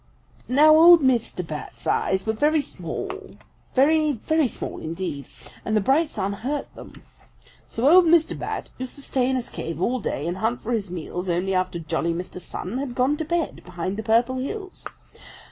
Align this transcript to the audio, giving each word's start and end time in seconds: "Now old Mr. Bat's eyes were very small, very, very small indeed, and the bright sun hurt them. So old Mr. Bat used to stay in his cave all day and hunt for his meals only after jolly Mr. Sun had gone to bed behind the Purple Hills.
"Now 0.47 0.75
old 0.75 1.01
Mr. 1.03 1.45
Bat's 1.45 1.85
eyes 1.85 2.25
were 2.25 2.33
very 2.33 2.59
small, 2.59 3.11
very, 3.75 4.13
very 4.13 4.47
small 4.47 4.79
indeed, 4.79 5.27
and 5.63 5.77
the 5.77 5.79
bright 5.79 6.09
sun 6.09 6.33
hurt 6.33 6.73
them. 6.73 7.03
So 7.67 7.87
old 7.87 8.05
Mr. 8.05 8.35
Bat 8.35 8.71
used 8.79 8.95
to 8.95 9.03
stay 9.03 9.29
in 9.29 9.35
his 9.35 9.51
cave 9.51 9.79
all 9.79 9.99
day 9.99 10.25
and 10.25 10.37
hunt 10.37 10.61
for 10.61 10.71
his 10.71 10.89
meals 10.89 11.29
only 11.29 11.53
after 11.53 11.77
jolly 11.77 12.15
Mr. 12.15 12.41
Sun 12.41 12.79
had 12.79 12.95
gone 12.95 13.15
to 13.17 13.25
bed 13.25 13.61
behind 13.63 13.95
the 13.95 14.01
Purple 14.01 14.37
Hills. 14.37 14.87